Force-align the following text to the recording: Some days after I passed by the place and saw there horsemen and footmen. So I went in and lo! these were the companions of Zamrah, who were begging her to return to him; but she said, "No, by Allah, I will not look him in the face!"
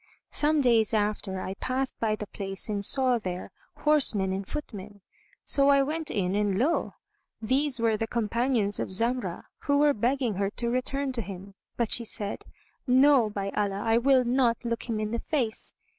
Some 0.31 0.61
days 0.61 0.95
after 0.95 1.39
I 1.41 1.53
passed 1.53 1.93
by 1.99 2.15
the 2.15 2.25
place 2.25 2.67
and 2.69 2.83
saw 2.83 3.19
there 3.19 3.51
horsemen 3.81 4.33
and 4.33 4.47
footmen. 4.47 5.01
So 5.45 5.69
I 5.69 5.83
went 5.83 6.09
in 6.09 6.35
and 6.35 6.57
lo! 6.57 6.93
these 7.39 7.79
were 7.79 7.95
the 7.97 8.07
companions 8.07 8.79
of 8.79 8.89
Zamrah, 8.89 9.43
who 9.65 9.77
were 9.77 9.93
begging 9.93 10.33
her 10.37 10.49
to 10.55 10.71
return 10.71 11.11
to 11.11 11.21
him; 11.21 11.53
but 11.77 11.91
she 11.91 12.03
said, 12.03 12.45
"No, 12.87 13.29
by 13.29 13.51
Allah, 13.51 13.83
I 13.85 13.99
will 13.99 14.23
not 14.25 14.65
look 14.65 14.89
him 14.89 14.99
in 14.99 15.11
the 15.11 15.19
face!" 15.19 15.75